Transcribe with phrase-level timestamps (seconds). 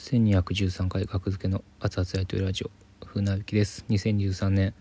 [0.00, 2.70] 1213回格付けの熱々やというラジオ
[3.06, 3.84] 船引きです。
[3.90, 4.72] 2023年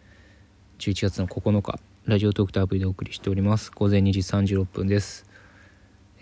[0.79, 3.69] 11月の9日ラジオトークとアプリでお送りしております。
[3.75, 5.25] 午前2時36分です。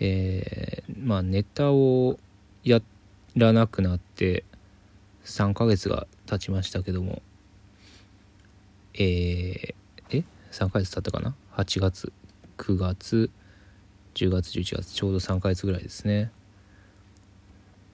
[0.00, 2.18] えー、まあネタを
[2.64, 2.80] や
[3.36, 4.42] らなくなって
[5.24, 7.22] 3ヶ月が経ちましたけども
[8.94, 9.74] えー、
[10.10, 12.12] え？3ヶ月経ったかな？8月
[12.58, 13.30] 9月
[14.16, 16.32] 10月11月ちょうど3ヶ月ぐらいですね。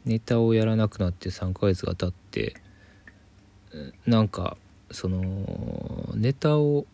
[0.05, 2.55] ネタをやらなくなって3ヶ月が経って
[4.07, 4.57] なんか
[4.91, 6.87] そのネタを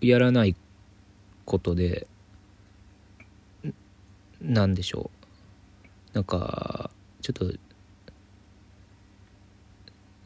[0.00, 0.56] やらない
[1.44, 2.06] ことで
[4.40, 5.10] なんでしょ
[6.12, 6.14] う。
[6.14, 6.90] なんか
[7.22, 7.52] ちょっと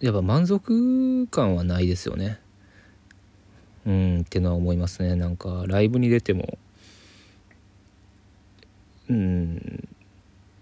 [0.01, 2.41] やっぱ満足感はないですよね。
[3.87, 5.15] うんってのは思いますね。
[5.15, 6.59] なんかライブに出ても
[9.09, 9.89] うん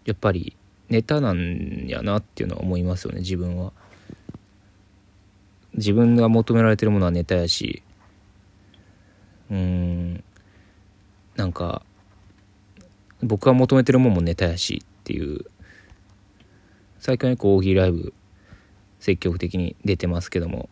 [0.05, 0.57] やっぱり
[0.89, 3.73] ネタなんやなっていうのは思いますよね自分は。
[5.75, 7.83] 自分が求められてるものはネタやし。
[9.51, 10.23] うん
[11.37, 11.83] なんか
[13.23, 15.45] 僕が求めてるもんもネタやしっていう。
[16.99, 18.13] 最近はこう大喜利ライブ
[18.99, 20.69] 積極的に出てますけども。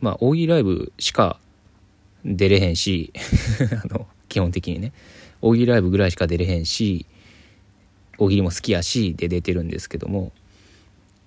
[0.00, 1.40] まあ大喜利ライブしか
[2.24, 3.12] 出れへんし
[3.82, 4.92] あの基本的にね。
[5.40, 7.06] 大喜利ライブぐらいしか出れへんし
[8.18, 10.32] 大喜利も好きやしで出てるんですけども。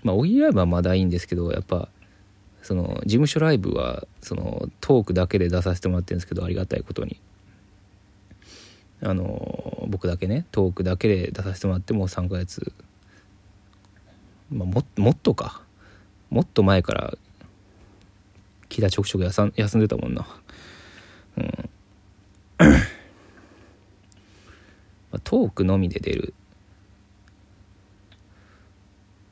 [0.04, 1.90] まあ大喜利ライブはまだいいんですけどやっぱ
[2.62, 7.18] その事務所ライブはそのトークだけで出させてもらってるんですけどありがたいことに。
[9.02, 12.72] あの僕だけねトークだけで出させてもらってもう3ヶ月、
[14.52, 15.62] まあ、ももっとか。
[16.30, 17.18] もっと前から
[18.68, 20.28] 木田ちょくちょく休んでたもんな。
[21.38, 21.70] うん。
[25.24, 26.34] トークのみで出る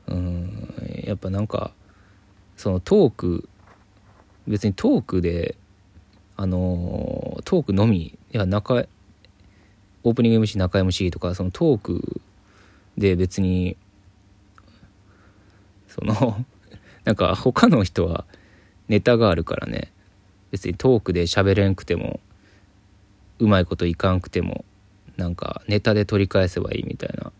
[0.06, 0.74] うん
[1.06, 1.72] やっぱなんか
[2.56, 3.48] そのトーク
[4.48, 5.56] 別にトークで
[6.36, 8.86] あのトークのみいや中
[10.02, 12.20] オープニング MC 中 MC とかそのトーク
[12.98, 13.76] で別に
[15.88, 16.44] その
[17.04, 18.24] なんか他の人は
[18.88, 19.92] ネタがあるからね
[20.50, 22.20] 別にトークで喋れんくても
[23.38, 24.64] うまいこといかんくても
[25.16, 27.32] なんかネタで取り返せばいいみたいな。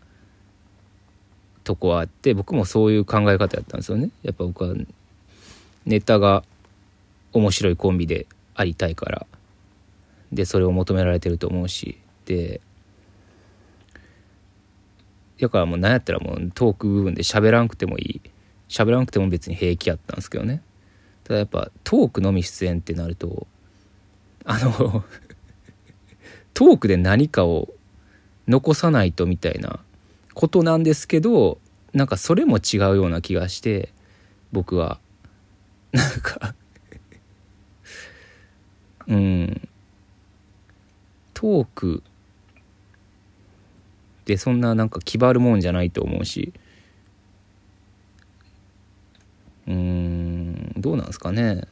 [1.67, 4.09] とこあって僕もそういう考え方やったんですよね。
[4.23, 4.73] やっぱ僕は
[5.85, 6.45] ネタが
[7.33, 9.27] 面白いコンビでありたいから。
[10.31, 11.97] でそれを求められてると思うし。
[12.25, 12.61] で
[15.41, 18.29] だからもう何やったらもうトーク部分で喋らんくてもいい。
[18.69, 20.61] 喋らんくても別に平気やったんですけどね。
[21.25, 23.45] ただやっぱトークのみ出演ってなると
[24.45, 25.03] あの
[26.53, 27.67] トークで何かを
[28.47, 29.81] 残さないとみたいな
[30.37, 31.57] ことなんですけど
[31.93, 33.91] なんかそれも違うような気がして
[34.51, 34.99] 僕は。
[35.91, 36.53] なんか
[39.07, 39.67] うん。
[41.33, 42.03] トーク
[44.21, 46.53] ってそんななんか気張るもんじゃないと思うし。
[49.65, 51.63] うんどうなんですかね。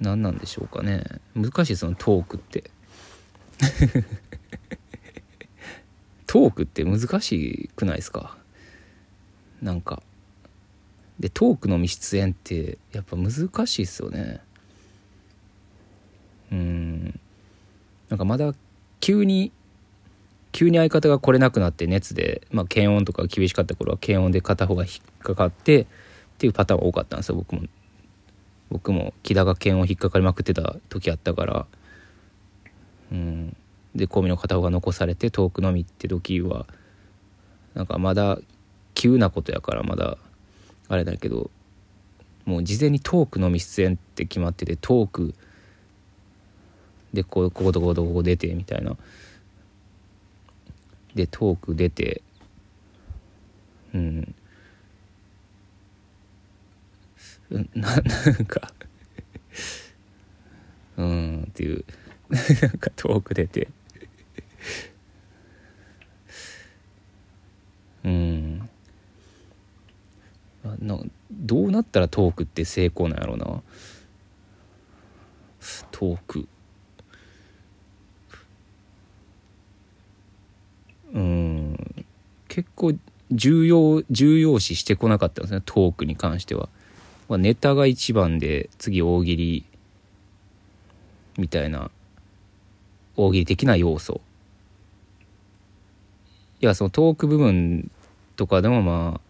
[0.00, 1.04] 何なんでしょうかね。
[1.34, 2.70] 難しいそのトークって。
[6.32, 8.36] トークって難しくないですか？
[9.60, 10.00] なんか。
[11.18, 14.40] でトークの密出演ってやっぱ難しいっすよね。
[16.52, 17.20] うん。
[18.08, 18.54] なんかまだ
[19.00, 19.50] 急に
[20.52, 25.86] 急に相方が来れなくなって熱で、まあ、検温とか厳しかった頃は検温で片方が引っかかってっ
[26.38, 27.62] ていうパターンが多かったんですよ僕も。
[28.70, 31.66] 僕も木田が検温引っかかりまくってた時あったから。
[33.10, 33.56] うん。
[33.94, 36.66] でコンビの片方が残されてトークのみって時は
[37.74, 38.38] なんかまだ
[38.94, 40.18] 急なことやからまだ
[40.88, 41.50] あれだけど
[42.44, 45.34] もう事前にトークのみ出演って決まっててトーク
[47.12, 48.96] でこうこことこことここ出てみたいな。
[51.14, 52.22] でトーク出て
[53.92, 54.34] うん
[57.50, 58.72] な なんか
[60.96, 61.84] うんっていう。
[62.30, 63.68] なんかトーク出て。
[68.04, 68.68] うん。
[70.80, 70.98] な
[71.30, 73.62] どうなったらトークって成功なんやろうな。
[75.90, 76.48] トーク。
[81.12, 82.04] うん。
[82.48, 82.94] 結構
[83.32, 86.68] 重要重要視してこなかったんですねトークに関しては、
[87.28, 89.64] まあ、ネタが一番で次大喜利
[91.38, 91.90] みたいな
[93.16, 94.20] 大喜利的な要素。
[96.60, 97.90] やそのトーク部分
[98.36, 99.20] とかでもまあ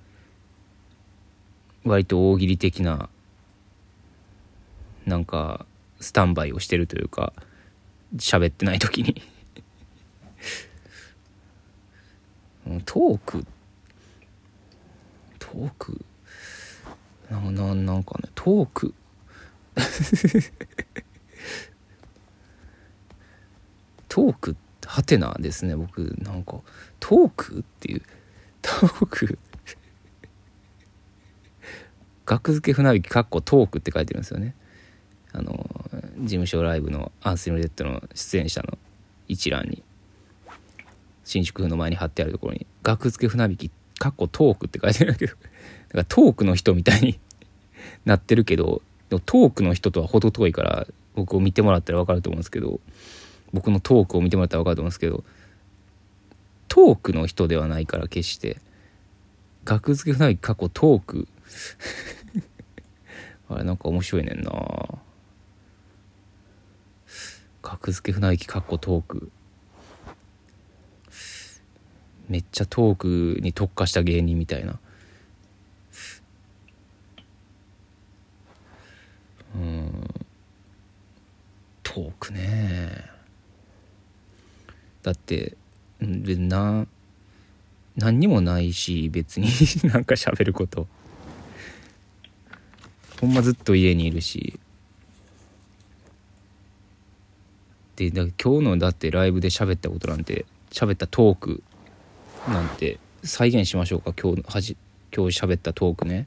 [1.84, 3.08] 割と大喜利的な
[5.06, 5.64] なんか
[6.00, 7.32] スタンバイをしてるというか
[8.16, 9.22] 喋ってない時に。
[12.84, 13.44] トーク
[15.38, 16.04] トーク
[17.30, 18.94] なななんかねトーク。
[24.08, 26.58] トークってはてなですね僕なんか
[26.98, 28.02] トークっていう
[28.60, 29.38] トーク。
[32.26, 34.56] 額付け船引きかっこトークって書いてるんですよね。
[35.32, 35.70] あの
[36.18, 38.78] 事務所ライブのアンスリムレッドの出演者の
[39.28, 39.84] 一覧に
[41.22, 45.48] 新宿の前に貼ってあるところに「額付け船引きかっこトーク」って書いてるんだけどだか
[45.98, 47.20] らトークの人みたいに
[48.04, 52.80] なってるけどトークの人とは程遠いから僕を見てもらったら分かると思うんですけど
[53.52, 55.24] 僕のトークを見てもらったら分かると思うんですけど
[56.68, 58.58] トークの人ではないから決して
[59.64, 61.28] 額付け船引き過去トーク。
[63.48, 64.50] あれなんか面白いねんな。
[67.62, 69.30] 格付け船行きかっこトーク。
[72.28, 72.96] めっちゃトー
[73.34, 74.78] クに特化した芸人みたいな。
[79.54, 80.08] うん。
[81.82, 83.19] トークね。
[85.02, 85.56] だって
[86.00, 86.86] な
[87.96, 89.48] 何にもないし別に
[89.90, 90.86] なんか喋ること。
[93.20, 94.58] ほんまずっと家にいるし。
[97.96, 101.62] でだ今日のだってライブで喋ったことなんて喋ったトーク
[102.48, 104.14] なんて再現しましょうか。
[104.14, 104.76] 今日はじ
[105.14, 106.26] 今日喋ったトークね。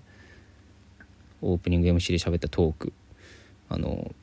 [1.42, 2.94] オープニング MC で喋ったトーク。
[3.70, 4.14] あの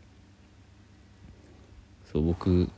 [2.13, 2.71] そう僕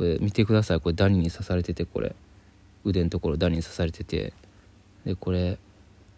[0.00, 0.80] これ見てください。
[0.80, 2.16] これダニに刺されててこれ。
[2.84, 4.32] 腕のところダニに刺されてて。
[5.04, 5.58] でこれ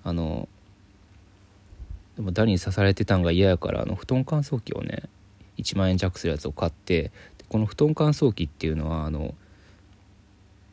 [0.04, 0.48] あの
[2.14, 5.02] でもダニに刺されてたんが嫌やからあの布団乾燥機をね
[5.58, 7.10] 1万円弱するやつを買って
[7.48, 9.34] この布団乾燥機っていうのはあの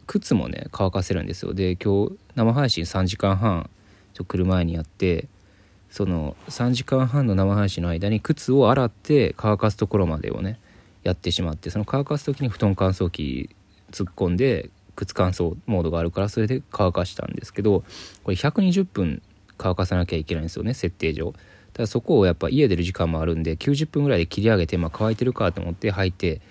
[0.05, 1.55] 靴もね乾かせるんですよ。
[1.55, 3.71] で今日生配信3時間半
[4.13, 5.27] ちょっと来る前にやって
[5.89, 10.59] その3時間半の生配信の間に靴を洗って乾かすところまでをね
[11.03, 13.49] やってしまってその乾かす時に布団乾燥機
[13.91, 17.83] 突っ込んで靴乾燥モードがあるからそれで乾かしたんですけど
[18.23, 19.21] これ120分
[19.57, 21.33] 乾かさなきゃいけないんですよね設定上。
[21.73, 26.41] ただそこをやっぱ家出る時間もあるんで90分ぐらいで切り上げて、まあ、乾いてるかと思って履いて、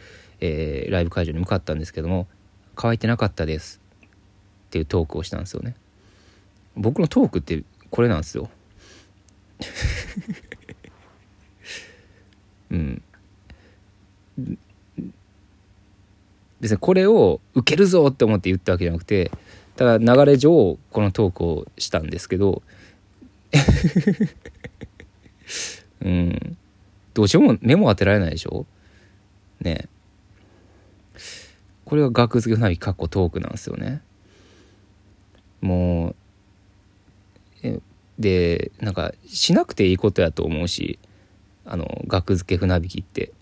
[0.40, 2.28] えー、ライブ会場に向かったんですけども
[2.76, 3.80] 乾いてなかったです。
[4.66, 5.74] っていうトークをしたんですよね。
[6.76, 8.48] 僕のトークってこれなんですよ。
[12.70, 13.02] うん。
[16.60, 19.30] 別にこれを受けるぞって思って言ったわけじゃなくて
[19.76, 22.62] ただ流れ上このトークをしたんですけど
[26.02, 26.56] うん
[27.14, 28.66] どうしようも目も当てられないでしょ？
[29.60, 29.88] ね。
[31.84, 34.02] これが学付け船引かっこトークなんですよね。
[35.60, 36.14] も
[37.64, 37.80] う
[38.18, 40.98] でなんかしなくていいことやと思うし
[41.64, 43.32] あの額付け船引きって。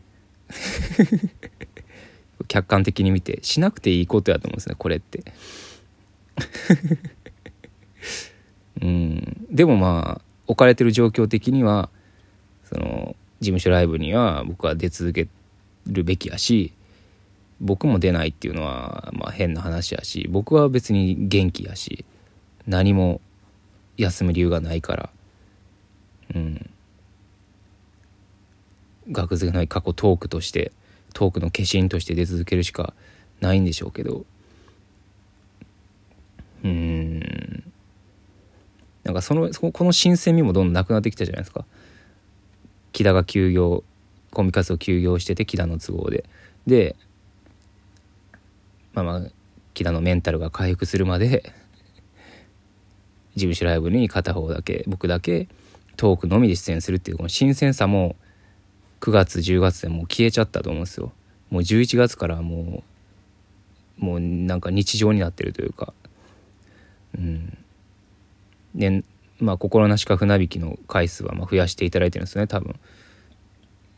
[2.57, 5.25] 客観的に見てしなくていいことやと思うんですねこれって。
[8.81, 9.47] うん。
[9.51, 11.91] でもまあ置かれてる状況的には
[12.65, 15.29] その事務所ライブには僕は出続け
[15.87, 16.73] るべきやし
[17.61, 22.07] 僕も出ないっていうのはまあ変な話やし僕は別に元気やし
[22.67, 23.21] 何も
[23.99, 25.11] 休む理由がないから
[26.35, 26.71] うん。
[29.13, 30.73] 学付けない過去トークとして
[31.17, 32.93] トークの化身として出続けるしか
[33.41, 34.27] ないんでしょうけど。
[36.63, 37.73] うん。
[39.03, 41.65] なんかそのこの新鮮味もどんどんなくなってきたじゃないですか。
[42.93, 43.83] 木田が休業
[44.31, 46.29] コンビ活動休業してて木田の都合で。
[46.67, 46.97] で
[48.93, 49.23] まあまあ
[49.73, 51.51] 木田のメンタルが回復するまで
[53.37, 55.49] 事務所ライブに片方だけ僕だけ
[55.97, 58.17] トークのみで出演するっていうこの新鮮さも
[59.01, 61.13] 9月10月でもう消えちゃったと思うんですよ。
[61.51, 62.83] もう11月からも
[64.01, 65.93] うもうなんか日常になってるというか。
[67.17, 67.57] うん。
[68.75, 69.03] で
[69.39, 72.75] まあ心なしか船引きの回数はま増やしていただいてるんですよね多分。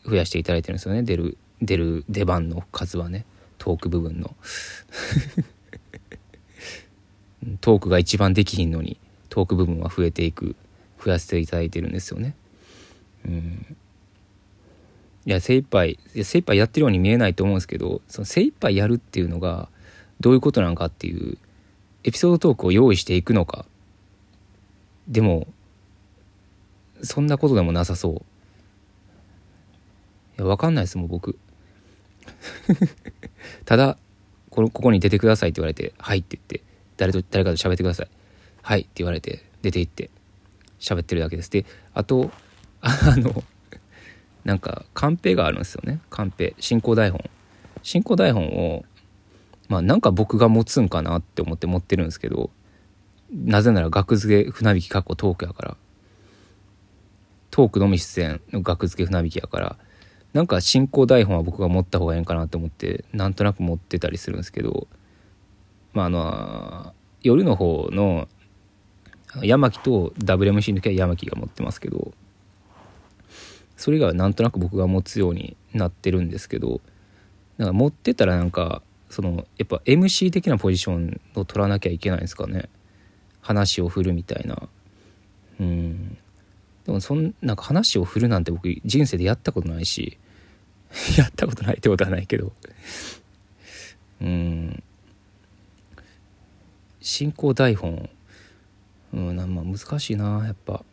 [0.05, 3.25] 増やしていただいてるんですよね出る出る出番の数はね。
[3.59, 4.37] トーク部分の。
[7.61, 10.57] トークが一番できひんのにトーク部分は増えていく
[11.03, 12.35] 増やしていただいてるんですよね。
[13.25, 13.77] うん。
[15.29, 19.69] いや精一杯精一杯やってるように見えないと思うんですけどその精一杯やるっていうのが
[20.21, 21.37] どういうことなのかっていう
[22.03, 23.67] エピソードトークを用意していくのか。
[25.07, 25.47] でも
[27.03, 28.15] そんなことでもなさそう。
[28.15, 28.19] い
[30.39, 31.39] や分かんないですもん僕。
[33.67, 33.99] ただ
[34.49, 36.63] このここに出てくださいって言われて「はい」って言って
[36.97, 38.09] 誰と誰かと喋ってください
[38.63, 40.09] 「はい」って言われて出て行って
[40.81, 41.51] 喋ってるだけです。
[41.51, 42.31] であと
[42.81, 43.45] あの
[44.49, 46.01] なんかカンペがあるんですよね。
[46.09, 46.55] カンペ。
[46.59, 47.23] 進行台本。
[47.83, 48.83] 進行台本を
[49.69, 52.49] まあなんか僕が持つんかなって思って持ってるんですけど
[53.31, 55.77] なぜなら額付け船引きかっこトークやから。
[57.51, 59.77] トークのみ出演の額付け船引きやから。
[60.33, 64.89] なんか進行台本は僕が持った方がいいんかなと思ってなんとなく持ってたりするんですけど。
[65.93, 68.29] まああの夜の方の
[69.43, 72.15] 山木と WMC の時は山木が持ってますけど。
[73.79, 76.81] それがなんとなく僕が持つようになってるんですけど
[77.57, 82.69] なんか持ってたらなんかそのやっぱ MC 的なポジションを取らなきゃいけないんですかね。
[83.41, 84.69] 話を振るみたいな。
[85.61, 86.19] うん。
[86.85, 90.19] でもそんなんか話を振るなんて僕人生でやったことないし
[91.17, 92.53] やったことないってことはないけど。
[94.21, 94.83] うん。
[97.01, 98.11] 進行台本。
[99.15, 100.85] うんまあ難しいなやっぱ。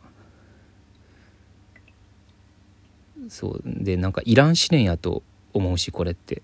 [3.28, 3.62] そう。
[3.64, 6.42] でなんかいらん試練やと思うしこれって。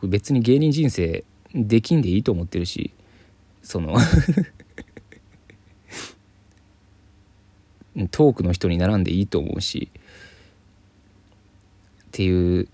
[0.00, 2.92] 僕別に芸人人生できんでいいと思ってるし
[3.62, 3.96] その
[8.10, 9.98] トークの人に並んでいいと思うしっ
[12.12, 12.68] ていう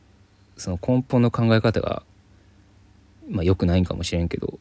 [0.57, 2.03] その根本の考え方が
[3.29, 4.59] まあ良くないんかもしれんけど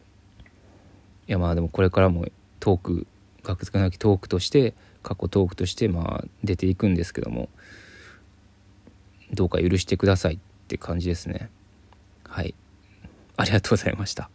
[1.27, 2.27] いやまあでもこれからも
[2.59, 3.07] トーク
[3.43, 7.49] 学付けなきトークとして過去トークとしてまあ出ていくんですけども
[9.33, 11.49] どうか許してくださいって感じですね。
[12.23, 12.53] はい。
[13.37, 14.29] ありがとうございました。